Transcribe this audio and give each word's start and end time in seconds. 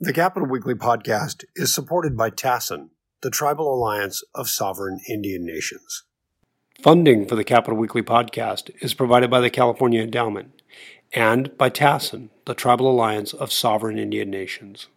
The 0.00 0.12
Capital 0.12 0.48
Weekly 0.48 0.74
podcast 0.74 1.44
is 1.54 1.72
supported 1.72 2.16
by 2.16 2.28
TASIN, 2.28 2.88
the 3.22 3.30
Tribal 3.30 3.72
Alliance 3.72 4.24
of 4.34 4.48
Sovereign 4.48 4.98
Indian 5.08 5.46
Nations. 5.46 6.02
Funding 6.82 7.28
for 7.28 7.36
the 7.36 7.44
Capital 7.44 7.78
Weekly 7.78 8.02
podcast 8.02 8.70
is 8.80 8.92
provided 8.92 9.30
by 9.30 9.38
the 9.38 9.50
California 9.50 10.02
Endowment 10.02 10.62
and 11.12 11.56
by 11.56 11.70
TASIN, 11.70 12.30
the 12.44 12.54
Tribal 12.54 12.90
Alliance 12.90 13.32
of 13.32 13.52
Sovereign 13.52 13.96
Indian 13.96 14.30
Nations. 14.30 14.88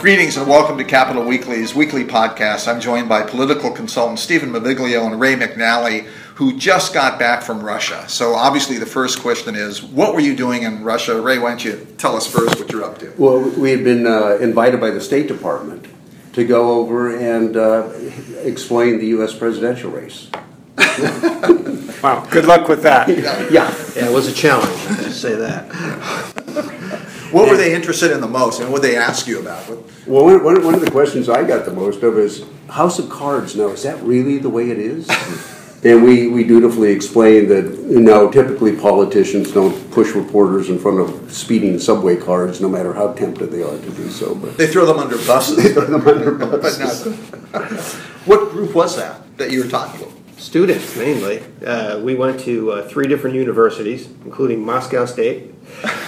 Greetings 0.00 0.36
and 0.36 0.48
welcome 0.48 0.78
to 0.78 0.84
Capital 0.84 1.24
Weekly's 1.24 1.74
weekly 1.74 2.04
podcast. 2.04 2.72
I'm 2.72 2.80
joined 2.80 3.08
by 3.08 3.22
political 3.22 3.72
consultant 3.72 4.20
Stephen 4.20 4.52
Maviglio 4.52 5.04
and 5.04 5.20
Ray 5.20 5.34
McNally, 5.34 6.08
who 6.36 6.54
just 6.58 6.92
got 6.92 7.18
back 7.18 7.42
from 7.42 7.64
Russia. 7.64 8.04
So, 8.08 8.34
obviously, 8.34 8.76
the 8.76 8.86
first 8.86 9.20
question 9.20 9.54
is 9.54 9.82
what 9.82 10.12
were 10.12 10.20
you 10.20 10.36
doing 10.36 10.64
in 10.64 10.84
Russia? 10.84 11.18
Ray, 11.20 11.38
why 11.38 11.48
don't 11.48 11.64
you 11.64 11.86
tell 11.96 12.14
us 12.14 12.26
first 12.26 12.60
what 12.60 12.70
you're 12.70 12.84
up 12.84 12.98
to? 12.98 13.12
Well, 13.16 13.40
we 13.58 13.70
had 13.70 13.82
been 13.82 14.06
uh, 14.06 14.36
invited 14.36 14.78
by 14.78 14.90
the 14.90 15.00
State 15.00 15.28
Department 15.28 15.86
to 16.34 16.44
go 16.44 16.72
over 16.72 17.16
and 17.16 17.56
uh, 17.56 17.90
explain 18.42 18.98
the 18.98 19.06
U.S. 19.06 19.34
presidential 19.34 19.90
race. 19.90 20.28
wow, 22.02 22.26
good 22.30 22.44
luck 22.44 22.68
with 22.68 22.82
that. 22.82 23.08
yeah. 23.50 23.50
yeah, 23.50 23.74
it 23.94 24.12
was 24.12 24.28
a 24.28 24.34
challenge, 24.34 24.82
to 25.04 25.12
say 25.12 25.34
that. 25.36 25.64
What 27.32 27.48
were 27.48 27.56
they 27.56 27.74
interested 27.74 28.10
in 28.10 28.20
the 28.20 28.28
most, 28.28 28.60
and 28.60 28.70
what 28.70 28.82
did 28.82 28.92
they 28.92 28.96
ask 28.98 29.26
you 29.26 29.40
about? 29.40 29.66
Well, 30.06 30.26
one, 30.26 30.62
one 30.62 30.74
of 30.74 30.82
the 30.82 30.90
questions 30.90 31.30
I 31.30 31.44
got 31.44 31.64
the 31.64 31.72
most 31.72 32.02
of 32.02 32.18
is 32.18 32.44
House 32.68 32.98
of 32.98 33.08
Cards. 33.08 33.56
Now, 33.56 33.68
is 33.68 33.82
that 33.84 34.02
really 34.02 34.36
the 34.36 34.50
way 34.50 34.70
it 34.70 34.78
is? 34.78 35.08
And 35.84 36.02
we, 36.02 36.28
we 36.28 36.44
dutifully 36.44 36.90
explained 36.90 37.50
that 37.50 37.64
you 37.88 38.00
know 38.00 38.30
typically 38.30 38.74
politicians 38.74 39.52
don't 39.52 39.90
push 39.90 40.14
reporters 40.14 40.70
in 40.70 40.78
front 40.78 41.00
of 41.00 41.32
speeding 41.32 41.78
subway 41.78 42.16
cars, 42.16 42.60
no 42.60 42.68
matter 42.68 42.92
how 42.92 43.12
tempted 43.12 43.50
they 43.50 43.62
are 43.62 43.78
to 43.78 43.90
do 43.90 44.10
so. 44.10 44.34
But 44.34 44.56
they 44.56 44.66
throw 44.66 44.86
them 44.86 44.98
under 44.98 45.16
buses. 45.16 45.56
they 45.62 45.72
throw 45.72 45.86
them 45.86 46.06
under 46.06 46.32
buses. 46.58 47.06
what 48.26 48.50
group 48.50 48.74
was 48.74 48.96
that 48.96 49.20
that 49.36 49.50
you 49.50 49.62
were 49.62 49.70
talking 49.70 50.02
about? 50.02 50.12
Students 50.38 50.96
mainly. 50.96 51.42
Uh, 51.64 51.98
we 52.00 52.14
went 52.14 52.40
to 52.40 52.72
uh, 52.72 52.88
three 52.88 53.08
different 53.08 53.36
universities, 53.36 54.06
including 54.24 54.64
Moscow 54.64 55.06
State, 55.06 55.50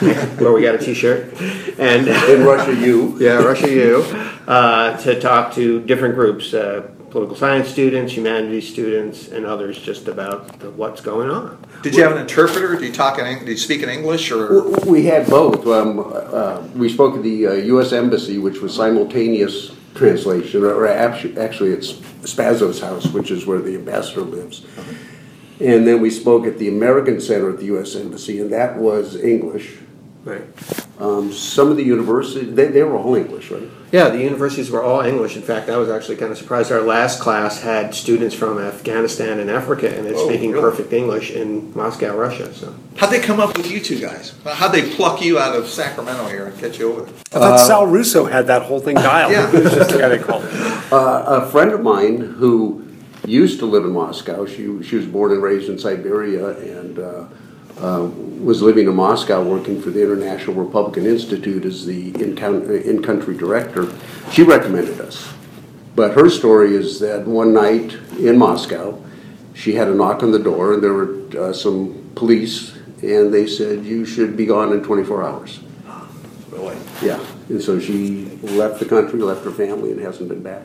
where 0.00 0.52
we 0.52 0.60
got 0.60 0.74
a 0.74 0.78
T-shirt, 0.78 1.34
and 1.78 2.06
in 2.06 2.44
Russia 2.44 2.74
U. 2.74 3.16
yeah, 3.18 3.38
Russia 3.38 3.70
U, 3.70 4.02
uh, 4.46 4.98
to 4.98 5.18
talk 5.18 5.54
to 5.54 5.80
different 5.80 6.14
groups, 6.14 6.52
uh, 6.52 6.90
political 7.10 7.36
science 7.36 7.68
students, 7.68 8.12
humanities 8.16 8.68
students, 8.68 9.28
and 9.28 9.46
others, 9.46 9.78
just 9.78 10.08
about 10.08 10.58
the, 10.60 10.70
what's 10.70 11.00
going 11.00 11.30
on. 11.30 11.58
Did 11.82 11.94
you 11.94 12.02
have 12.02 12.12
an 12.12 12.18
interpreter? 12.18 12.76
Do 12.76 12.84
you 12.84 12.92
talk 12.92 13.18
in? 13.18 13.38
Did 13.38 13.48
you 13.48 13.56
speak 13.56 13.82
in 13.82 13.88
English 13.88 14.30
or? 14.30 14.70
We 14.86 15.04
had 15.04 15.28
both. 15.28 15.66
Um, 15.66 16.00
uh, 16.00 16.62
we 16.74 16.88
spoke 16.88 17.16
at 17.16 17.22
the 17.22 17.64
U.S. 17.66 17.92
Uh, 17.92 17.96
Embassy, 17.96 18.38
which 18.38 18.60
was 18.60 18.74
simultaneous 18.74 19.72
translation, 19.94 20.64
or 20.64 20.86
actually, 20.86 21.70
it's 21.72 21.92
Spaso's 22.22 22.80
house, 22.80 23.06
which 23.08 23.30
is 23.30 23.46
where 23.46 23.60
the 23.60 23.74
ambassador 23.74 24.22
lives. 24.22 24.64
Uh-huh. 24.64 24.92
And 25.60 25.86
then 25.86 26.00
we 26.00 26.10
spoke 26.10 26.46
at 26.46 26.58
the 26.58 26.68
American 26.68 27.20
Center 27.20 27.50
at 27.50 27.58
the 27.58 27.66
U.S. 27.66 27.96
Embassy, 27.96 28.40
and 28.40 28.52
that 28.52 28.76
was 28.76 29.16
English. 29.16 29.78
Right. 30.24 30.42
Um, 30.98 31.32
some 31.32 31.70
of 31.70 31.76
the 31.76 31.84
universities, 31.84 32.54
they, 32.54 32.66
they 32.66 32.82
were 32.82 32.96
all 32.96 33.14
English, 33.14 33.50
right? 33.50 33.68
Yeah, 33.92 34.08
the 34.08 34.18
universities 34.18 34.70
were 34.70 34.82
all 34.82 35.00
English. 35.00 35.36
In 35.36 35.42
fact, 35.42 35.70
I 35.70 35.76
was 35.76 35.88
actually 35.88 36.16
kind 36.16 36.32
of 36.32 36.38
surprised. 36.38 36.72
Our 36.72 36.82
last 36.82 37.20
class 37.20 37.62
had 37.62 37.94
students 37.94 38.34
from 38.34 38.58
Afghanistan 38.58 39.38
and 39.38 39.48
Africa, 39.48 39.96
and 39.96 40.06
it's 40.06 40.18
oh, 40.18 40.28
speaking 40.28 40.50
really? 40.50 40.62
perfect 40.62 40.92
English 40.92 41.30
in 41.30 41.72
Moscow, 41.74 42.16
Russia. 42.16 42.52
So, 42.52 42.74
how'd 42.96 43.10
they 43.10 43.20
come 43.20 43.38
up 43.38 43.56
with 43.56 43.70
you 43.70 43.80
two 43.80 44.00
guys? 44.00 44.34
How'd 44.44 44.72
they 44.72 44.90
pluck 44.90 45.22
you 45.22 45.38
out 45.38 45.54
of 45.54 45.68
Sacramento 45.68 46.26
here 46.26 46.48
and 46.48 46.60
get 46.60 46.78
you 46.78 46.92
over 46.92 47.02
there? 47.02 47.14
I 47.32 47.38
thought 47.38 47.52
uh, 47.52 47.58
Sal 47.58 47.86
Russo 47.86 48.24
had 48.24 48.48
that 48.48 48.62
whole 48.62 48.80
thing 48.80 48.96
dialed. 48.96 49.32
yeah, 49.32 49.50
just 49.52 49.90
the 49.90 49.98
guy 49.98 50.08
they 50.08 50.18
called. 50.18 50.44
Uh, 50.88 51.42
a 51.42 51.50
friend 51.50 51.72
of 51.72 51.82
mine 51.82 52.16
who 52.16 52.82
used 53.26 53.58
to 53.58 53.66
live 53.66 53.84
in 53.84 53.90
Moscow. 53.90 54.46
She 54.46 54.82
she 54.82 54.96
was 54.96 55.04
born 55.04 55.32
and 55.32 55.42
raised 55.42 55.68
in 55.68 55.78
Siberia, 55.78 56.48
and. 56.58 56.98
Uh, 56.98 57.24
uh, 57.80 58.10
was 58.40 58.62
living 58.62 58.86
in 58.86 58.94
Moscow 58.94 59.42
working 59.42 59.80
for 59.80 59.90
the 59.90 60.02
International 60.02 60.54
Republican 60.54 61.06
Institute 61.06 61.64
as 61.64 61.86
the 61.86 62.14
in 62.20 62.36
country 63.02 63.36
director. 63.36 63.92
She 64.32 64.42
recommended 64.42 65.00
us. 65.00 65.32
But 65.94 66.14
her 66.14 66.30
story 66.30 66.74
is 66.74 67.00
that 67.00 67.26
one 67.26 67.52
night 67.52 67.92
in 68.18 68.38
Moscow, 68.38 69.02
she 69.54 69.74
had 69.74 69.88
a 69.88 69.94
knock 69.94 70.22
on 70.22 70.30
the 70.30 70.38
door, 70.38 70.74
and 70.74 70.82
there 70.82 70.92
were 70.92 71.48
uh, 71.48 71.52
some 71.52 72.12
police, 72.14 72.76
and 73.02 73.34
they 73.34 73.48
said, 73.48 73.84
You 73.84 74.04
should 74.04 74.36
be 74.36 74.46
gone 74.46 74.72
in 74.72 74.82
24 74.84 75.24
hours. 75.24 75.58
Really? 76.50 76.76
Yeah. 77.02 77.24
And 77.48 77.60
so 77.60 77.80
she 77.80 78.26
left 78.42 78.78
the 78.78 78.86
country, 78.86 79.20
left 79.20 79.44
her 79.44 79.50
family, 79.50 79.90
and 79.90 80.00
hasn't 80.00 80.28
been 80.28 80.42
back. 80.42 80.62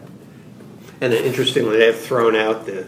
And 1.01 1.13
interestingly, 1.13 1.78
they've 1.78 1.97
thrown 1.97 2.35
out 2.35 2.66
the 2.66 2.88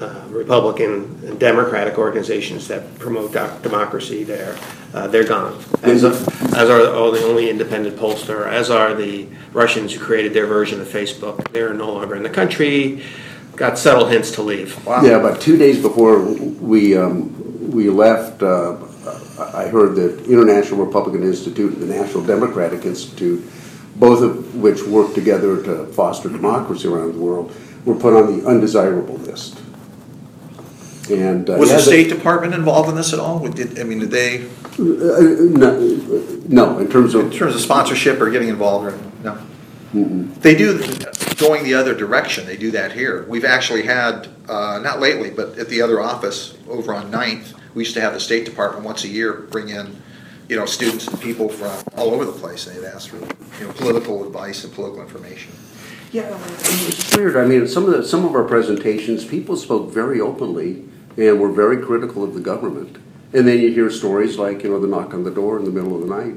uh, 0.00 0.24
Republican 0.28 1.20
and 1.24 1.38
Democratic 1.40 1.98
organizations 1.98 2.68
that 2.68 2.98
promote 2.98 3.32
democracy 3.62 4.24
there, 4.24 4.56
uh, 4.92 5.06
they're 5.06 5.24
gone. 5.24 5.58
As, 5.82 6.04
as 6.04 6.70
are 6.70 6.94
all 6.94 7.10
the 7.10 7.24
only 7.24 7.48
independent 7.48 7.96
pollster, 7.96 8.46
as 8.46 8.70
are 8.70 8.94
the 8.94 9.26
Russians 9.52 9.94
who 9.94 10.00
created 10.04 10.34
their 10.34 10.46
version 10.46 10.80
of 10.80 10.86
Facebook. 10.86 11.50
They're 11.52 11.74
no 11.74 11.92
longer 11.92 12.14
in 12.14 12.22
the 12.22 12.30
country. 12.30 13.02
Got 13.56 13.78
subtle 13.78 14.06
hints 14.06 14.32
to 14.32 14.42
leave. 14.42 14.84
Wow. 14.84 15.02
Yeah, 15.02 15.12
about 15.12 15.40
two 15.40 15.56
days 15.56 15.80
before 15.80 16.20
we 16.20 16.94
um, 16.94 17.70
we 17.70 17.88
left, 17.88 18.42
uh, 18.42 18.76
I 19.54 19.68
heard 19.68 19.96
that 19.96 20.26
International 20.26 20.84
Republican 20.84 21.22
Institute 21.22 21.72
and 21.72 21.82
the 21.82 21.86
National 21.86 22.22
Democratic 22.22 22.84
Institute, 22.84 23.42
both 23.96 24.22
of 24.22 24.56
which 24.56 24.82
work 24.82 25.14
together 25.14 25.62
to 25.62 25.86
foster 25.86 26.28
democracy 26.28 26.86
around 26.86 27.14
the 27.14 27.18
world, 27.18 27.54
were 27.86 27.94
put 27.94 28.12
on 28.12 28.38
the 28.38 28.46
undesirable 28.46 29.16
list. 29.16 29.58
And 31.10 31.48
uh, 31.48 31.54
was 31.54 31.70
the 31.70 31.78
State 31.78 32.08
Department 32.08 32.54
involved 32.54 32.88
in 32.88 32.96
this 32.96 33.12
at 33.12 33.18
all? 33.18 33.46
Did, 33.46 33.78
I 33.78 33.84
mean, 33.84 34.00
did 34.00 34.10
they? 34.10 34.44
Uh, 34.44 35.56
no, 35.56 35.80
no, 36.48 36.78
in 36.78 36.90
terms 36.90 37.14
of 37.14 37.26
in 37.26 37.30
terms 37.30 37.54
of 37.54 37.60
sponsorship 37.60 38.20
or 38.20 38.30
getting 38.30 38.48
involved 38.48 38.92
or 38.92 38.98
no. 39.22 39.38
Mm-mm. 39.94 40.34
They 40.42 40.54
do 40.54 40.78
going 41.36 41.64
the 41.64 41.74
other 41.74 41.94
direction. 41.94 42.46
They 42.46 42.56
do 42.56 42.70
that 42.72 42.92
here. 42.92 43.24
We've 43.28 43.44
actually 43.44 43.82
had 43.82 44.28
uh, 44.48 44.80
not 44.82 45.00
lately, 45.00 45.30
but 45.30 45.58
at 45.58 45.68
the 45.68 45.80
other 45.82 46.00
office 46.00 46.56
over 46.68 46.92
on 46.92 47.10
9th, 47.10 47.54
we 47.74 47.82
used 47.82 47.94
to 47.94 48.00
have 48.00 48.12
the 48.12 48.20
State 48.20 48.44
Department 48.44 48.84
once 48.84 49.04
a 49.04 49.08
year 49.08 49.32
bring 49.32 49.68
in, 49.68 50.02
you 50.48 50.56
know, 50.56 50.66
students 50.66 51.06
and 51.06 51.20
people 51.20 51.48
from 51.48 51.82
all 51.96 52.12
over 52.12 52.24
the 52.24 52.32
place, 52.32 52.66
and 52.66 52.76
they'd 52.76 52.86
ask 52.86 53.10
for 53.10 53.18
you 53.18 53.66
know 53.66 53.72
political 53.74 54.26
advice 54.26 54.64
and 54.64 54.72
political 54.72 55.02
information. 55.02 55.52
Yeah, 56.12 56.38
it's 56.60 57.14
weird. 57.16 57.36
I 57.36 57.44
mean, 57.44 57.66
some 57.66 57.84
of 57.84 57.90
the, 57.92 58.04
some 58.06 58.24
of 58.24 58.34
our 58.34 58.44
presentations, 58.44 59.24
people 59.24 59.56
spoke 59.56 59.90
very 59.90 60.20
openly 60.20 60.84
and 61.16 61.40
were 61.40 61.50
very 61.50 61.78
critical 61.84 62.22
of 62.22 62.34
the 62.34 62.40
government. 62.40 62.98
And 63.32 63.46
then 63.46 63.60
you 63.60 63.72
hear 63.72 63.90
stories 63.90 64.38
like, 64.38 64.62
you 64.62 64.70
know, 64.70 64.80
the 64.80 64.86
knock 64.86 65.12
on 65.12 65.24
the 65.24 65.30
door 65.30 65.58
in 65.58 65.64
the 65.64 65.70
middle 65.70 65.94
of 65.94 66.08
the 66.08 66.14
night. 66.14 66.34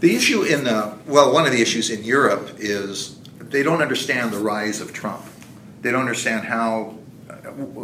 The 0.00 0.14
issue 0.14 0.42
in, 0.42 0.66
uh, 0.66 0.96
well, 1.06 1.32
one 1.32 1.46
of 1.46 1.52
the 1.52 1.60
issues 1.60 1.90
in 1.90 2.04
Europe 2.04 2.54
is 2.58 3.18
they 3.40 3.62
don't 3.62 3.82
understand 3.82 4.32
the 4.32 4.38
rise 4.38 4.80
of 4.80 4.92
Trump. 4.92 5.24
They 5.82 5.90
don't 5.90 6.00
understand 6.00 6.46
how, 6.46 6.96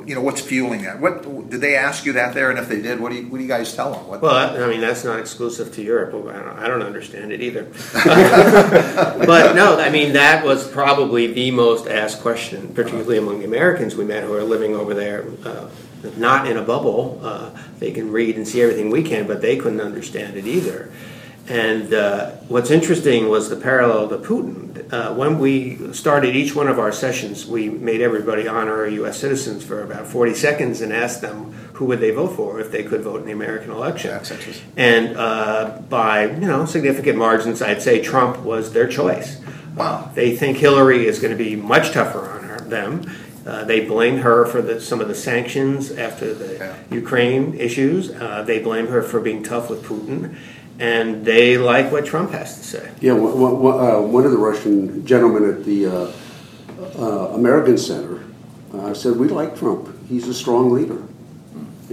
you 0.06 0.14
know, 0.14 0.20
what's 0.20 0.40
fueling 0.40 0.82
that. 0.82 1.00
What 1.00 1.50
did 1.50 1.60
they 1.60 1.76
ask 1.76 2.04
you 2.04 2.12
that 2.12 2.34
there? 2.34 2.50
And 2.50 2.58
if 2.58 2.68
they 2.68 2.80
did, 2.80 3.00
what 3.00 3.10
do 3.10 3.18
you, 3.18 3.28
what 3.28 3.38
do 3.38 3.42
you 3.42 3.48
guys 3.48 3.74
tell 3.74 3.92
them? 3.92 4.06
What, 4.06 4.22
well, 4.22 4.62
I 4.62 4.68
mean, 4.68 4.80
that's 4.80 5.04
not 5.04 5.18
exclusive 5.18 5.72
to 5.74 5.82
Europe. 5.82 6.14
I 6.28 6.38
don't, 6.38 6.58
I 6.58 6.68
don't 6.68 6.82
understand 6.82 7.32
it 7.32 7.40
either. 7.40 7.64
but 7.94 9.54
no, 9.54 9.78
I 9.78 9.90
mean, 9.90 10.12
that 10.12 10.44
was 10.44 10.68
probably 10.68 11.32
the 11.32 11.50
most 11.50 11.88
asked 11.88 12.20
question, 12.20 12.74
particularly 12.74 13.18
among 13.18 13.40
the 13.40 13.46
Americans 13.46 13.96
we 13.96 14.04
met 14.04 14.24
who 14.24 14.34
are 14.34 14.44
living 14.44 14.74
over 14.74 14.94
there. 14.94 15.26
Uh, 15.44 15.68
not 16.16 16.46
in 16.46 16.56
a 16.56 16.62
bubble. 16.62 17.20
Uh, 17.22 17.50
they 17.78 17.90
can 17.90 18.10
read 18.12 18.36
and 18.36 18.46
see 18.46 18.62
everything 18.62 18.90
we 18.90 19.02
can, 19.02 19.26
but 19.26 19.40
they 19.40 19.56
couldn't 19.56 19.80
understand 19.80 20.36
it 20.36 20.46
either. 20.46 20.90
And 21.48 21.92
uh, 21.92 22.30
what's 22.48 22.70
interesting 22.70 23.28
was 23.28 23.50
the 23.50 23.56
parallel 23.56 24.08
to 24.08 24.18
Putin. 24.18 24.92
Uh, 24.92 25.12
when 25.14 25.38
we 25.38 25.92
started 25.92 26.34
each 26.34 26.54
one 26.54 26.68
of 26.68 26.78
our 26.78 26.90
sessions, 26.90 27.46
we 27.46 27.68
made 27.68 28.00
everybody 28.00 28.48
honorary 28.48 28.94
U.S. 28.94 29.18
citizens 29.18 29.62
for 29.62 29.82
about 29.82 30.06
40 30.06 30.34
seconds 30.34 30.80
and 30.80 30.92
asked 30.92 31.20
them 31.20 31.52
who 31.74 31.84
would 31.86 32.00
they 32.00 32.12
vote 32.12 32.34
for 32.34 32.60
if 32.60 32.70
they 32.70 32.82
could 32.82 33.02
vote 33.02 33.20
in 33.20 33.26
the 33.26 33.32
American 33.32 33.70
election. 33.70 34.10
and 34.76 35.16
uh, 35.16 35.82
by 35.90 36.24
you 36.24 36.46
know 36.46 36.64
significant 36.64 37.18
margins, 37.18 37.60
I'd 37.60 37.82
say 37.82 38.02
Trump 38.02 38.38
was 38.38 38.72
their 38.72 38.86
choice. 38.86 39.40
Wow. 39.74 40.12
they 40.14 40.36
think 40.36 40.58
Hillary 40.58 41.06
is 41.06 41.18
going 41.18 41.36
to 41.36 41.44
be 41.44 41.56
much 41.56 41.90
tougher 41.90 42.30
on 42.30 42.44
her, 42.44 42.60
them 42.60 43.10
uh, 43.46 43.64
they 43.64 43.84
blame 43.84 44.18
her 44.18 44.46
for 44.46 44.62
the, 44.62 44.80
some 44.80 45.00
of 45.00 45.08
the 45.08 45.14
sanctions 45.14 45.92
after 45.92 46.32
the 46.32 46.54
yeah. 46.54 46.76
Ukraine 46.90 47.54
issues. 47.54 48.10
Uh, 48.10 48.42
they 48.42 48.58
blame 48.58 48.86
her 48.86 49.02
for 49.02 49.20
being 49.20 49.42
tough 49.42 49.68
with 49.68 49.82
Putin, 49.82 50.36
and 50.78 51.24
they 51.24 51.58
like 51.58 51.92
what 51.92 52.06
Trump 52.06 52.30
has 52.30 52.56
to 52.56 52.64
say. 52.64 52.90
Yeah, 53.00 53.12
one, 53.12 53.32
uh, 53.32 54.00
one 54.00 54.24
of 54.24 54.32
the 54.32 54.38
Russian 54.38 55.04
gentlemen 55.04 55.48
at 55.48 55.64
the 55.64 55.86
uh, 55.86 56.12
uh, 56.98 57.34
American 57.34 57.76
Center 57.76 58.24
uh, 58.72 58.94
said, 58.94 59.16
"We 59.16 59.28
like 59.28 59.56
Trump. 59.56 59.94
He's 60.08 60.26
a 60.26 60.34
strong 60.34 60.70
leader." 60.70 61.02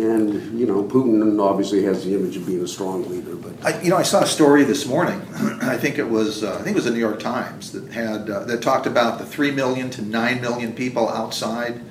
And, 0.01 0.59
you 0.59 0.65
know, 0.65 0.83
Putin 0.83 1.39
obviously 1.39 1.83
has 1.83 2.03
the 2.03 2.15
image 2.15 2.35
of 2.35 2.47
being 2.47 2.63
a 2.63 2.67
strong 2.67 3.07
leader, 3.07 3.35
but 3.35 3.53
I, 3.63 3.79
you 3.81 3.91
know, 3.91 3.97
I 3.97 4.03
saw 4.03 4.21
a 4.23 4.25
story 4.27 4.63
this 4.63 4.87
morning. 4.87 5.21
I 5.61 5.77
think 5.77 5.99
it 5.99 6.09
was 6.09 6.43
uh, 6.43 6.55
I 6.59 6.63
think 6.63 6.69
it 6.69 6.75
was 6.75 6.85
the 6.85 6.91
New 6.91 6.99
York 6.99 7.19
Times 7.19 7.71
that 7.73 7.91
had 7.91 8.27
uh, 8.29 8.45
that 8.45 8.63
talked 8.63 8.87
about 8.87 9.19
the 9.19 9.25
three 9.25 9.51
million 9.51 9.91
to 9.91 10.01
nine 10.01 10.41
million 10.41 10.73
people 10.73 11.07
outside 11.07 11.81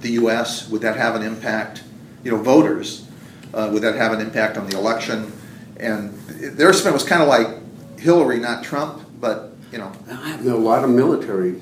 the 0.00 0.12
U.S. 0.12 0.68
Would 0.70 0.82
that 0.82 0.96
have 0.96 1.16
an 1.16 1.22
impact? 1.22 1.82
You 2.22 2.32
know, 2.32 2.42
voters. 2.42 3.08
Uh, 3.52 3.68
would 3.72 3.82
that 3.82 3.96
have 3.96 4.12
an 4.12 4.20
impact 4.20 4.56
on 4.56 4.68
the 4.68 4.78
election? 4.78 5.32
And 5.78 6.16
their 6.28 6.68
estimate 6.68 6.94
was 6.94 7.02
kind 7.02 7.20
of 7.20 7.26
like 7.28 7.98
Hillary, 7.98 8.38
not 8.38 8.62
Trump, 8.62 9.02
but 9.20 9.56
you 9.72 9.78
know, 9.78 9.90
I 10.08 10.28
have 10.30 10.46
a 10.46 10.54
lot 10.54 10.84
of 10.84 10.90
military 10.90 11.60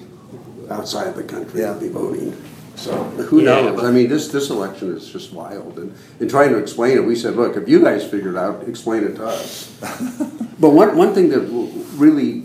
outside 0.71 1.15
the 1.15 1.23
country 1.23 1.61
Yeah. 1.63 1.73
be 1.75 1.89
voting. 1.89 2.37
So 2.79 2.93
who 3.03 3.43
Yeah, 3.43 3.61
knows? 3.61 3.85
I 3.85 3.91
mean, 3.91 4.09
this 4.09 4.29
this 4.29 4.51
election 4.51 4.97
is 4.97 5.11
just 5.11 5.33
wild. 5.33 5.79
And 5.79 5.93
in 6.21 6.29
trying 6.29 6.51
to 6.51 6.59
explain 6.59 6.97
it, 6.97 7.05
we 7.05 7.17
said, 7.17 7.35
look, 7.35 7.57
if 7.57 7.69
you 7.69 7.83
guys 7.83 8.05
figure 8.05 8.31
it 8.31 8.37
out, 8.37 8.69
explain 8.69 9.03
it 9.03 9.17
to 9.17 9.27
us. 9.27 9.67
but 10.61 10.71
one 10.71 10.97
one 10.97 11.13
thing 11.13 11.29
that 11.31 11.41
really 11.97 12.45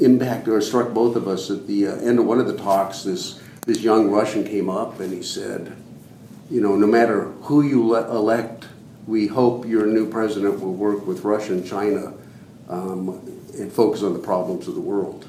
impacted 0.00 0.48
or 0.48 0.60
struck 0.62 0.94
both 0.94 1.14
of 1.14 1.28
us 1.28 1.50
at 1.50 1.66
the 1.66 1.88
uh, 1.88 1.96
end 1.96 2.18
of 2.18 2.24
one 2.24 2.40
of 2.40 2.46
the 2.46 2.56
talks, 2.56 3.02
this 3.02 3.38
this 3.66 3.80
young 3.80 4.10
Russian 4.10 4.44
came 4.44 4.70
up 4.70 4.98
and 5.00 5.12
he 5.12 5.22
said, 5.22 5.76
you 6.50 6.62
know, 6.62 6.74
no 6.76 6.86
matter 6.86 7.24
who 7.42 7.60
you 7.60 7.86
le- 7.86 8.10
elect, 8.10 8.66
we 9.06 9.26
hope 9.26 9.66
your 9.66 9.86
new 9.86 10.08
president 10.08 10.60
will 10.60 10.72
work 10.72 11.06
with 11.06 11.22
Russia 11.22 11.52
and 11.52 11.66
China 11.66 12.14
um, 12.70 13.20
and 13.58 13.70
focus 13.70 14.02
on 14.02 14.14
the 14.14 14.18
problems 14.18 14.68
of 14.68 14.74
the 14.74 14.80
world. 14.80 15.28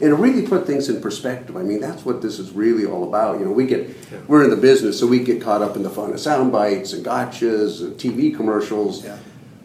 And 0.00 0.10
it 0.10 0.14
really 0.14 0.46
put 0.46 0.66
things 0.66 0.88
in 0.88 1.00
perspective. 1.02 1.56
I 1.56 1.62
mean, 1.62 1.80
that's 1.80 2.06
what 2.06 2.22
this 2.22 2.38
is 2.38 2.52
really 2.52 2.86
all 2.86 3.06
about. 3.06 3.38
You 3.38 3.44
know, 3.44 3.52
we 3.52 3.66
get, 3.66 3.94
we're 4.28 4.44
in 4.44 4.50
the 4.50 4.56
business, 4.56 4.98
so 4.98 5.06
we 5.06 5.22
get 5.22 5.42
caught 5.42 5.60
up 5.60 5.76
in 5.76 5.82
the 5.82 5.90
fun 5.90 6.12
of 6.12 6.20
sound 6.20 6.52
bites 6.52 6.94
and 6.94 7.04
gotchas 7.04 7.82
and 7.82 7.94
TV 7.96 8.34
commercials. 8.34 9.04
Yeah. 9.04 9.18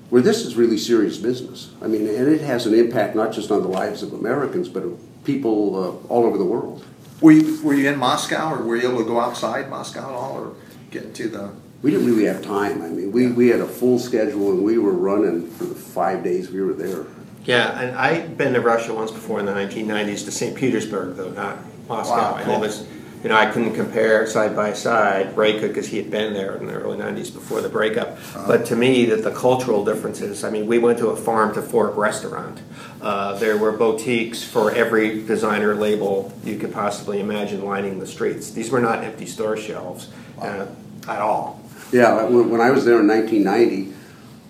Where 0.09 0.21
this 0.21 0.45
is 0.45 0.55
really 0.55 0.77
serious 0.77 1.17
business. 1.17 1.71
I 1.81 1.87
mean, 1.87 2.01
and 2.07 2.27
it 2.27 2.41
has 2.41 2.67
an 2.67 2.75
impact 2.75 3.15
not 3.15 3.31
just 3.31 3.49
on 3.49 3.61
the 3.61 3.67
lives 3.67 4.03
of 4.03 4.13
Americans, 4.13 4.69
but 4.69 4.83
of 4.83 4.99
people 5.25 5.75
uh, 5.75 6.07
all 6.13 6.25
over 6.25 6.37
the 6.37 6.45
world. 6.45 6.85
were 7.21 7.31
you 7.31 7.61
were 7.63 7.73
you 7.73 7.89
in 7.89 7.97
Moscow 7.97 8.53
or 8.53 8.61
were 8.63 8.75
you 8.75 8.87
able 8.87 8.99
to 8.99 9.05
go 9.05 9.19
outside 9.19 9.69
Moscow 9.69 10.01
at 10.01 10.13
all 10.13 10.37
or 10.37 10.55
get 10.91 11.03
into 11.03 11.27
the? 11.27 11.51
We 11.81 11.91
didn't 11.91 12.07
really 12.07 12.25
have 12.25 12.43
time. 12.43 12.81
I 12.81 12.87
mean, 12.87 13.11
we, 13.11 13.27
we 13.27 13.49
had 13.49 13.59
a 13.59 13.67
full 13.67 13.99
schedule 13.99 14.51
and 14.51 14.63
we 14.63 14.77
were 14.77 14.93
running 14.93 15.49
for 15.51 15.65
the 15.65 15.75
five 15.75 16.23
days 16.23 16.49
we 16.49 16.61
were 16.61 16.73
there. 16.73 17.05
Yeah, 17.45 17.79
and 17.79 17.95
I've 17.95 18.37
been 18.37 18.53
to 18.53 18.61
Russia 18.61 18.93
once 18.93 19.11
before 19.11 19.39
in 19.39 19.45
the 19.45 19.53
1990s 19.53 20.25
to 20.25 20.31
St. 20.31 20.55
Petersburg, 20.55 21.15
though 21.15 21.29
not 21.29 21.59
Moscow. 21.87 22.15
Wow, 22.15 22.35
and 22.37 22.51
it 22.51 22.59
was, 22.59 22.87
you 23.21 23.29
know, 23.29 23.35
I 23.35 23.45
couldn't 23.45 23.75
compare 23.75 24.25
side 24.25 24.55
by 24.55 24.73
side. 24.73 25.37
Ray 25.37 25.59
could 25.59 25.69
because 25.69 25.87
he 25.87 25.97
had 25.97 26.09
been 26.09 26.33
there 26.33 26.55
in 26.55 26.65
the 26.65 26.73
early 26.73 26.97
90s 26.97 27.31
before 27.31 27.61
the 27.61 27.69
breakup. 27.69 28.09
Uh-huh. 28.09 28.45
But 28.47 28.65
to 28.67 28.75
me, 28.75 29.05
that 29.05 29.23
the 29.23 29.31
cultural 29.31 29.85
differences. 29.85 30.43
I 30.43 30.49
mean, 30.49 30.65
we 30.65 30.79
went 30.79 30.97
to 30.99 31.09
a 31.09 31.15
farm 31.15 31.53
to 31.53 31.61
fork 31.61 31.95
restaurant. 31.95 32.61
Uh, 32.99 33.37
there 33.37 33.57
were 33.57 33.71
boutiques 33.71 34.43
for 34.43 34.71
every 34.71 35.23
designer 35.25 35.75
label 35.75 36.33
you 36.43 36.57
could 36.57 36.73
possibly 36.73 37.19
imagine 37.19 37.63
lining 37.63 37.99
the 37.99 38.07
streets. 38.07 38.51
These 38.51 38.71
were 38.71 38.81
not 38.81 39.03
empty 39.03 39.27
store 39.27 39.55
shelves 39.55 40.09
uh, 40.39 40.65
at 41.07 41.21
all. 41.21 41.61
Yeah, 41.91 42.25
when 42.25 42.59
I 42.59 42.71
was 42.71 42.83
there 42.83 42.99
in 42.99 43.07
1990, 43.07 43.93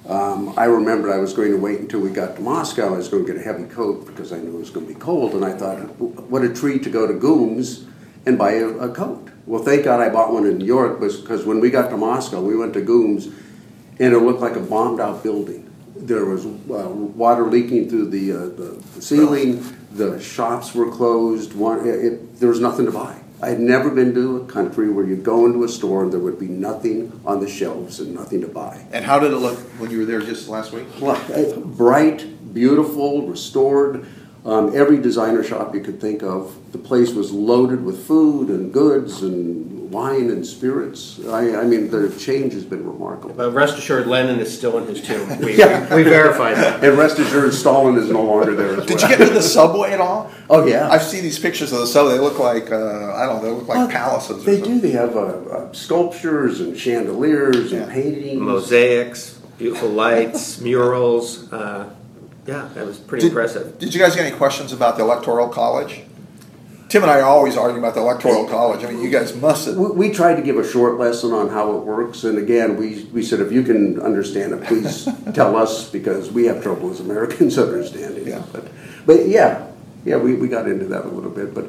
um, 0.07 0.53
I 0.57 0.65
remembered 0.65 1.11
I 1.11 1.17
was 1.17 1.33
going 1.33 1.51
to 1.51 1.57
wait 1.57 1.79
until 1.79 1.99
we 1.99 2.11
got 2.11 2.35
to 2.35 2.41
Moscow. 2.41 2.93
I 2.93 2.97
was 2.97 3.07
going 3.07 3.25
to 3.25 3.33
get 3.33 3.41
a 3.41 3.43
heavy 3.43 3.65
coat 3.65 4.05
because 4.05 4.31
I 4.31 4.37
knew 4.37 4.55
it 4.55 4.59
was 4.59 4.69
going 4.69 4.87
to 4.87 4.93
be 4.93 4.99
cold, 4.99 5.33
and 5.33 5.43
I 5.43 5.53
thought, 5.53 5.77
what 5.99 6.43
a 6.43 6.53
treat 6.53 6.83
to 6.83 6.89
go 6.89 7.07
to 7.07 7.13
Gooms 7.13 7.87
and 8.25 8.37
buy 8.37 8.53
a, 8.53 8.67
a 8.67 8.93
coat. 8.93 9.29
Well, 9.45 9.63
thank 9.63 9.83
God 9.83 10.01
I 10.01 10.09
bought 10.09 10.31
one 10.31 10.45
in 10.45 10.57
New 10.59 10.65
York 10.65 10.99
because 10.99 11.45
when 11.45 11.59
we 11.59 11.69
got 11.69 11.89
to 11.89 11.97
Moscow, 11.97 12.41
we 12.41 12.55
went 12.55 12.73
to 12.73 12.81
Gooms, 12.81 13.33
and 13.99 14.13
it 14.13 14.19
looked 14.19 14.41
like 14.41 14.55
a 14.55 14.59
bombed-out 14.59 15.23
building. 15.23 15.71
There 15.95 16.25
was 16.25 16.45
uh, 16.45 16.89
water 16.89 17.45
leaking 17.45 17.89
through 17.89 18.09
the, 18.09 18.31
uh, 18.31 18.39
the, 18.47 18.83
the 18.95 19.01
ceiling. 19.01 19.63
The 19.91 20.19
shops 20.21 20.75
were 20.75 20.91
closed. 20.91 21.53
One, 21.53 21.87
it, 21.87 22.05
it, 22.05 22.39
there 22.39 22.49
was 22.49 22.59
nothing 22.59 22.85
to 22.85 22.91
buy. 22.91 23.21
I 23.41 23.49
had 23.49 23.59
never 23.59 23.89
been 23.89 24.13
to 24.13 24.37
a 24.37 24.45
country 24.45 24.89
where 24.89 25.05
you'd 25.05 25.23
go 25.23 25.45
into 25.45 25.63
a 25.63 25.69
store 25.69 26.03
and 26.03 26.13
there 26.13 26.19
would 26.19 26.39
be 26.39 26.47
nothing 26.47 27.19
on 27.25 27.41
the 27.41 27.49
shelves 27.49 27.99
and 27.99 28.13
nothing 28.13 28.41
to 28.41 28.47
buy. 28.47 28.85
And 28.91 29.03
how 29.03 29.19
did 29.19 29.31
it 29.31 29.37
look 29.37 29.57
when 29.79 29.91
you 29.91 29.99
were 29.99 30.05
there 30.05 30.21
just 30.21 30.47
last 30.47 30.71
week? 30.71 30.85
Well, 31.01 31.21
uh, 31.33 31.59
bright, 31.59 32.53
beautiful, 32.53 33.27
restored. 33.27 34.05
Um, 34.45 34.75
every 34.75 34.97
designer 34.99 35.43
shop 35.43 35.73
you 35.73 35.81
could 35.81 35.99
think 35.99 36.21
of. 36.21 36.55
The 36.71 36.77
place 36.77 37.13
was 37.13 37.31
loaded 37.31 37.83
with 37.83 38.05
food 38.05 38.49
and 38.49 38.71
goods 38.71 39.23
and 39.23 39.89
wine 39.89 40.29
and 40.29 40.45
spirits. 40.45 41.19
I, 41.27 41.61
I 41.61 41.63
mean, 41.63 41.89
the 41.89 42.15
change 42.19 42.53
has 42.53 42.63
been 42.63 42.85
remarkable. 42.85 43.33
But 43.33 43.53
rest 43.53 43.75
assured, 43.79 44.05
Lenin 44.05 44.39
is 44.39 44.55
still 44.55 44.77
in 44.77 44.85
his 44.87 45.01
tomb. 45.01 45.39
We, 45.39 45.57
Yeah. 45.57 45.89
we, 45.95 46.03
we 46.03 46.09
verified 46.09 46.57
that. 46.57 46.83
And 46.83 46.95
rest 46.95 47.17
assured, 47.17 47.55
Stalin 47.55 47.97
is 47.97 48.11
no 48.11 48.21
longer 48.21 48.53
there 48.53 48.69
as 48.71 48.77
well. 48.77 48.85
Did 48.91 49.01
you 49.01 49.07
get 49.07 49.17
to 49.17 49.33
the 49.33 49.41
subway 49.41 49.93
at 49.93 49.99
all? 50.01 50.29
Oh, 50.47 50.67
yeah. 50.67 50.89
I've 50.91 51.01
seen 51.03 51.23
these 51.23 51.39
pictures 51.39 51.73
of 51.73 51.79
the 51.79 51.87
subway. 51.87 52.13
They 52.13 52.19
look 52.19 52.37
like 52.37 52.71
uh, 52.71 53.13
I 53.15 53.25
don't 53.25 53.37
know. 53.41 53.49
They 53.49 53.51
look 53.51 53.67
like 53.67 53.77
Well, 53.77 53.87
palaces. 53.87 54.43
Or 54.43 54.45
They 54.45 54.57
something. 54.57 54.75
do. 54.75 54.79
They 54.81 54.91
have 54.91 55.15
uh, 55.15 55.21
uh, 55.21 55.73
sculptures 55.73 56.61
and 56.61 56.77
chandeliers 56.77 57.71
Yeah. 57.71 57.79
and 57.83 57.91
paintings. 57.91 58.39
mosaics, 58.41 59.39
beautiful 59.57 59.89
lights, 59.89 60.59
murals. 60.61 61.51
Yeah, 62.45 62.69
that 62.75 62.85
was 62.85 62.97
pretty 62.99 63.23
Did, 63.23 63.29
impressive. 63.29 63.79
did 63.79 63.93
you 63.93 63.99
guys 63.99 64.15
get 64.15 64.25
any 64.25 64.35
questions 64.35 64.71
about 64.71 64.97
the 64.97 65.03
electoral 65.03 65.47
college? 65.49 66.01
Tim 66.89 67.01
and 67.01 67.11
I 67.11 67.19
are 67.21 67.23
always 67.23 67.57
arguing 67.57 67.83
about 67.83 67.95
the 67.95 68.01
electoral 68.01 68.47
college. 68.47 68.85
I 68.85 68.91
mean, 68.91 69.01
you 69.01 69.09
guys 69.09 69.35
must 69.35 69.65
have. 69.65 69.75
We, 69.75 69.89
we 69.89 70.11
tried 70.11 70.35
to 70.35 70.43
give 70.43 70.57
a 70.57 70.67
short 70.67 70.99
lesson 70.99 71.31
on 71.33 71.49
how 71.49 71.75
it 71.75 71.83
works, 71.83 72.23
and 72.23 72.37
again, 72.37 72.77
we, 72.77 73.05
we 73.05 73.23
said 73.23 73.39
if 73.39 73.51
you 73.51 73.63
can 73.63 73.99
understand 73.99 74.53
it, 74.53 74.63
please 74.63 75.09
tell 75.33 75.55
us 75.55 75.89
because 75.89 76.31
we 76.31 76.45
have 76.45 76.61
trouble 76.61 76.91
as 76.91 76.99
Americans 76.99 77.57
understanding 77.57 78.27
Yeah. 78.27 78.39
it. 78.43 78.53
But, 78.53 78.67
but 79.07 79.27
yeah, 79.27 79.67
yeah, 80.05 80.17
we, 80.17 80.35
we 80.35 80.47
got 80.47 80.67
into 80.67 80.85
that 80.85 81.05
a 81.05 81.09
little 81.09 81.31
bit, 81.31 81.55
but 81.55 81.65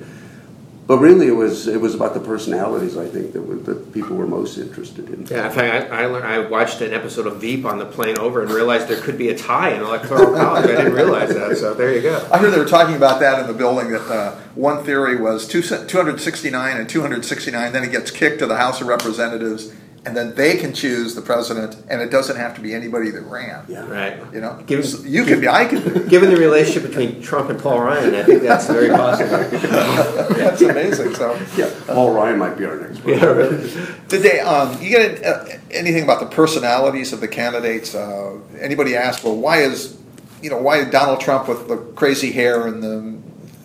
but 0.87 0.99
really, 0.99 1.27
it 1.27 1.33
was 1.33 1.67
it 1.67 1.81
was 1.81 1.97
about 1.97 2.15
the 2.15 2.21
personalities. 2.21 2.97
I 2.97 3.09
think 3.09 3.33
that 3.33 3.43
were, 3.43 3.57
that 3.57 3.93
people 3.93 4.17
were 4.17 4.27
most 4.27 4.57
interested 4.57 5.09
in. 5.09 5.27
Yeah, 5.27 5.47
in 5.47 5.53
fact, 5.53 5.91
I, 5.91 6.03
I, 6.03 6.07
learned, 6.07 6.25
I 6.25 6.39
watched 6.39 6.81
an 6.81 6.95
episode 6.95 7.27
of 7.27 7.41
Veep 7.41 7.65
on 7.65 7.79
the 7.79 7.87
plane 7.87 8.17
over 8.19 8.41
and 8.41 8.51
realized 8.53 8.87
there 8.87 9.01
could 9.01 9.19
be 9.19 9.31
a 9.31 9.37
tie 9.37 9.71
in 9.71 9.83
electoral 9.83 10.37
college. 10.37 10.65
I 10.67 10.77
didn't 10.77 10.93
realize 10.93 11.35
that, 11.35 11.57
so 11.57 11.75
there 11.75 11.93
you 11.93 12.03
go. 12.03 12.29
I 12.31 12.39
heard 12.39 12.53
they 12.53 12.59
were 12.59 12.65
talking 12.65 12.95
about 12.95 13.19
that 13.19 13.41
in 13.41 13.49
the 13.49 13.53
building. 13.53 13.91
That 13.91 14.09
uh, 14.09 14.37
one 14.55 14.85
theory 14.85 15.21
was 15.21 15.49
two, 15.49 15.61
269 15.61 16.77
and 16.77 16.89
269. 16.89 17.73
Then 17.73 17.83
it 17.83 17.91
gets 17.91 18.13
kicked 18.13 18.39
to 18.39 18.47
the 18.47 18.57
House 18.57 18.81
of 18.81 18.87
Representatives, 18.87 19.73
and 20.07 20.17
then 20.17 20.37
they 20.37 20.57
can 20.57 20.73
choose 20.73 21.17
the 21.17 21.21
president, 21.21 21.77
and 21.89 22.01
it 22.01 22.13
doesn't 22.13 22.37
have 22.37 22.55
to 22.55 22.61
be 22.61 22.73
anybody 22.73 23.11
that 23.11 23.23
ran. 23.23 23.65
Yeah. 23.69 23.85
Right. 23.87 24.17
You 24.33 24.41
know, 24.41 24.63
Given, 24.65 24.87
So 24.87 25.03
you 25.03 25.25
could 25.25 25.41
be. 25.41 25.49
I 25.49 25.65
could. 25.65 26.09
given 26.09 26.31
the 26.31 26.37
relationship 26.37 26.85
between 26.89 27.21
Trump 27.21 27.51
and 27.51 27.59
Paul 27.59 27.81
Ryan, 27.83 28.15
I 28.15 28.23
think 28.23 28.43
that's 28.43 28.69
very 28.69 28.89
possible. 28.89 29.27
That's 30.37 30.63
amazing. 30.63 31.15
So. 31.15 31.37
Yeah, 31.57 31.75
Paul 31.89 32.13
Ryan 32.13 32.39
might 32.39 32.57
be 32.57 32.65
our 32.67 32.77
next 32.77 33.03
one. 33.03 33.15
Yeah, 33.15 33.25
really. 33.25 33.69
Did 34.07 34.23
they? 34.23 34.39
Um, 34.39 34.81
you 34.81 34.91
get 34.91 35.25
uh, 35.25 35.45
anything 35.73 36.05
about 36.05 36.21
the 36.21 36.27
personalities 36.27 37.13
of 37.13 37.21
the 37.21 37.29
candidates? 37.29 37.95
Uh, 37.95 38.39
anybody 38.61 38.95
ask, 38.95 39.25
well, 39.25 39.37
why 39.37 39.63
is 39.63 39.99
you 40.41 40.51
know 40.51 40.59
why 40.59 40.85
Donald 40.85 41.21
Trump 41.21 41.49
with 41.49 41.67
the 41.67 41.79
crazy 41.97 42.31
hair 42.31 42.69
and 42.69 42.81
the 42.81 43.19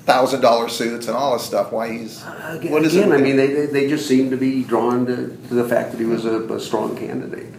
thousand 0.06 0.42
dollar 0.42 0.68
suits 0.70 1.08
and 1.08 1.16
all 1.16 1.34
this 1.34 1.46
stuff? 1.46 1.72
Why 1.72 1.92
he's 1.92 2.24
Again, 2.48 2.72
what 2.72 2.84
is 2.84 2.96
it? 2.96 3.06
again, 3.06 3.12
I 3.14 3.18
mean, 3.22 3.36
they, 3.36 3.48
they, 3.48 3.66
they 3.68 3.88
just 3.90 4.08
seemed 4.08 4.32
to 4.32 4.38
be 4.38 4.64
drawn 4.64 5.06
to, 5.06 5.16
to 5.16 5.54
the 5.54 5.68
fact 5.68 5.92
that 5.92 6.00
he 6.00 6.06
was 6.06 6.26
a, 6.26 6.42
a 6.54 6.60
strong 6.60 6.98
candidate. 6.98 7.54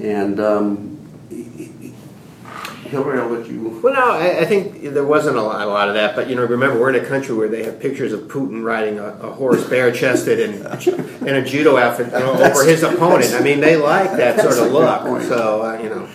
And 0.00 0.38
um, 0.40 0.92
Hillary, 2.88 3.20
I'll 3.20 3.28
let 3.28 3.48
you. 3.48 3.80
Well, 3.82 3.94
no, 3.94 4.12
I, 4.12 4.40
I 4.40 4.44
think 4.44 4.82
there 4.82 5.04
wasn't 5.04 5.36
a 5.36 5.42
lot, 5.42 5.60
a 5.60 5.66
lot 5.70 5.88
of 5.88 5.94
that. 5.94 6.14
But 6.14 6.28
you 6.28 6.36
know, 6.36 6.44
remember, 6.44 6.78
we're 6.78 6.94
in 6.94 7.04
a 7.04 7.06
country 7.06 7.34
where 7.34 7.48
they 7.48 7.64
have 7.64 7.80
pictures 7.80 8.12
of 8.12 8.20
Putin 8.22 8.62
riding 8.64 8.98
a, 8.98 9.06
a 9.06 9.32
horse, 9.32 9.68
bare-chested, 9.68 10.38
and 10.38 10.82
in 11.26 11.34
a 11.34 11.44
judo 11.44 11.76
outfit 11.76 12.06
you 12.06 12.12
know, 12.12 12.32
over 12.34 12.64
his 12.64 12.82
opponent. 12.82 13.34
I 13.34 13.40
mean, 13.40 13.60
they 13.60 13.76
like 13.76 14.12
that 14.12 14.40
sort 14.40 14.58
of 14.58 14.72
look. 14.72 15.22
So 15.22 15.62
uh, 15.62 15.82
you 15.82 15.88
know, 15.88 16.08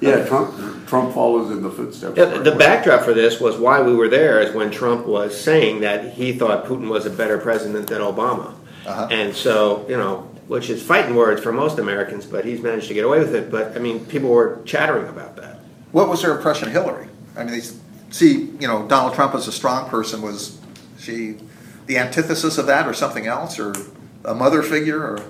Yeah, 0.00 0.24
Trump, 0.26 0.54
Trump 0.86 1.14
follows 1.14 1.50
in 1.50 1.62
the 1.62 1.70
footsteps. 1.70 2.16
Yeah, 2.16 2.26
the 2.26 2.54
backdrop 2.54 3.02
for 3.02 3.14
this 3.14 3.40
was 3.40 3.56
why 3.56 3.82
we 3.82 3.94
were 3.94 4.08
there 4.08 4.40
is 4.40 4.54
when 4.54 4.70
Trump 4.70 5.06
was 5.06 5.38
saying 5.38 5.80
that 5.80 6.12
he 6.12 6.32
thought 6.32 6.66
Putin 6.66 6.88
was 6.88 7.06
a 7.06 7.10
better 7.10 7.38
president 7.38 7.88
than 7.88 8.00
Obama. 8.00 8.54
Uh-huh. 8.86 9.08
And 9.10 9.34
so, 9.34 9.86
you 9.88 9.96
know, 9.96 10.30
which 10.46 10.68
is 10.68 10.82
fighting 10.82 11.14
words 11.14 11.42
for 11.42 11.52
most 11.52 11.78
Americans, 11.78 12.26
but 12.26 12.44
he's 12.44 12.60
managed 12.60 12.88
to 12.88 12.94
get 12.94 13.04
away 13.04 13.18
with 13.18 13.34
it. 13.34 13.50
But 13.50 13.76
I 13.76 13.78
mean, 13.78 14.04
people 14.06 14.28
were 14.28 14.60
chattering 14.64 15.08
about 15.08 15.36
that. 15.36 15.60
What 15.92 16.08
was 16.08 16.22
their 16.22 16.36
impression 16.36 16.68
of 16.68 16.72
Hillary? 16.72 17.08
I 17.36 17.44
mean, 17.44 17.54
they 17.54 17.62
see, 18.10 18.50
you 18.60 18.68
know, 18.68 18.86
Donald 18.86 19.14
Trump 19.14 19.34
as 19.34 19.48
a 19.48 19.52
strong 19.52 19.88
person. 19.88 20.20
Was 20.22 20.60
she 20.98 21.36
the 21.86 21.98
antithesis 21.98 22.58
of 22.58 22.66
that, 22.66 22.86
or 22.86 22.94
something 22.94 23.26
else, 23.26 23.58
or 23.58 23.74
a 24.24 24.34
mother 24.34 24.62
figure, 24.62 25.00
or 25.00 25.24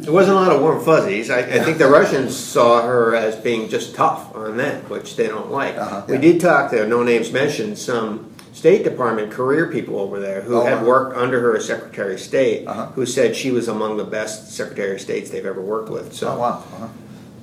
There 0.00 0.12
wasn't 0.14 0.38
a 0.38 0.40
lot 0.40 0.50
of 0.52 0.62
warm 0.62 0.82
fuzzies. 0.82 1.28
I, 1.30 1.40
I 1.40 1.58
think 1.62 1.76
the 1.76 1.86
Russians 1.88 2.34
saw 2.36 2.82
her 2.82 3.14
as 3.14 3.36
being 3.36 3.68
just 3.68 3.94
tough 3.94 4.34
on 4.34 4.56
them, 4.56 4.82
which 4.88 5.16
they 5.16 5.26
don't 5.28 5.50
like. 5.50 5.76
Uh-huh, 5.76 6.04
we 6.08 6.16
did 6.16 6.40
talk 6.40 6.70
there, 6.70 6.86
no 6.86 7.02
names 7.02 7.30
mentioned, 7.30 7.76
some 7.78 8.32
State 8.54 8.82
Department 8.82 9.30
career 9.30 9.66
people 9.70 9.98
over 10.00 10.18
there 10.18 10.40
who 10.40 10.56
Oh, 10.56 10.64
had 10.64 10.80
wow. 10.82 10.88
worked 10.88 11.16
under 11.18 11.38
her 11.40 11.56
as 11.56 11.66
Secretary 11.66 12.14
of 12.14 12.20
State, 12.20 12.66
Uh-huh. 12.66 12.86
who 12.94 13.04
said 13.04 13.36
she 13.36 13.50
was 13.50 13.68
among 13.68 13.98
the 13.98 14.04
best 14.04 14.50
Secretary 14.52 14.94
of 14.94 15.00
States 15.02 15.30
they've 15.30 15.44
ever 15.46 15.60
worked 15.60 15.90
with. 15.90 16.14
So, 16.14 16.32
Oh, 16.32 16.38
wow. 16.38 16.48
Uh-huh. 16.74 16.86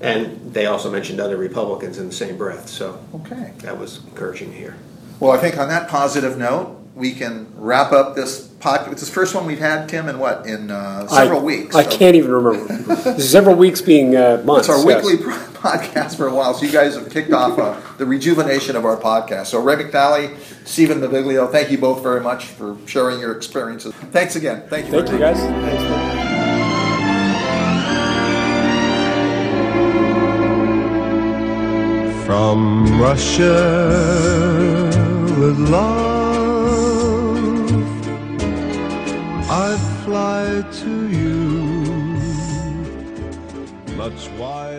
and 0.01 0.51
they 0.53 0.65
also 0.65 0.89
mentioned 0.91 1.19
other 1.19 1.37
Republicans 1.37 1.99
in 1.99 2.07
the 2.07 2.13
same 2.13 2.37
breath. 2.37 2.69
So 2.69 2.97
Okay. 3.15 3.51
that 3.59 3.77
was 3.79 3.99
encouraging 4.07 4.51
to 4.51 4.57
hear. 4.57 4.75
Well, 5.19 5.31
I 5.31 5.37
think 5.37 5.57
on 5.59 5.69
that 5.69 5.87
positive 5.87 6.37
note, 6.37 6.76
we 6.97 7.13
can 7.13 7.47
wrap 7.55 7.91
up 7.91 8.15
this 8.15 8.47
podcast. 8.47 8.93
It's 8.93 9.01
the 9.01 9.11
first 9.11 9.35
one 9.35 9.45
we've 9.45 9.59
had, 9.59 9.87
Tim, 9.87 10.09
in 10.09 10.17
what, 10.17 10.47
in 10.47 10.71
uh, 10.71 11.07
several 11.07 11.41
I, 11.41 11.43
weeks? 11.43 11.75
I 11.75 11.83
So 11.83 11.95
can't 11.95 12.15
even 12.15 12.31
remember. 12.31 13.19
several 13.19 13.55
weeks 13.55 13.81
being 13.81 14.15
uh, 14.15 14.41
months. 14.43 14.67
It's 14.67 14.79
our 14.79 14.89
yes. 14.89 15.05
weekly 15.05 15.23
podcast 15.53 16.17
for 16.17 16.27
a 16.27 16.33
while, 16.33 16.55
so 16.55 16.65
you 16.65 16.71
guys 16.71 16.95
have 16.95 17.11
kicked 17.11 17.31
off 17.31 17.59
uh, 17.59 17.79
the 17.97 18.05
rejuvenation 18.05 18.75
of 18.75 18.83
our 18.83 18.97
podcast. 18.97 19.47
So 19.47 19.61
Ray 19.61 19.75
McNally, 19.75 20.35
Stephen 20.65 20.99
Maviglio, 20.99 21.51
thank 21.51 21.69
you 21.69 21.77
both 21.77 22.01
very 22.01 22.19
much 22.19 22.45
for 22.45 22.75
sharing 22.87 23.19
your 23.19 23.37
experiences. 23.37 23.93
Thanks 23.93 24.35
again. 24.35 24.63
Thank 24.67 24.87
you. 24.87 24.93
Thank 24.93 25.11
you, 25.11 25.19
guys. 25.19 25.37
Thanks, 25.37 25.83
man. 25.83 26.25
From 32.25 32.99
Russia 32.99 33.53
with 35.39 35.59
love. 35.59 36.06
to 40.63 41.07
you. 41.07 42.17
That's 43.97 44.27
why. 44.39 44.76